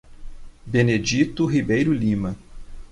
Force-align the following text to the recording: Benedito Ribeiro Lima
Benedito 0.65 1.45
Ribeiro 1.45 1.91
Lima 1.93 2.35